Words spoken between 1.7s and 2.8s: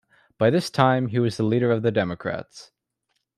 of the Democrats.